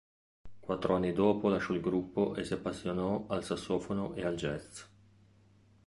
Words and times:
Quattro 0.59 0.95
anni 0.95 1.13
dopo 1.13 1.47
lasciò 1.47 1.75
il 1.75 1.79
gruppo 1.79 2.33
e 2.33 2.43
si 2.43 2.53
appassionò 2.53 3.25
al 3.27 3.43
sassofono 3.43 4.15
e 4.15 4.25
al 4.25 4.33
jazz. 4.33 4.81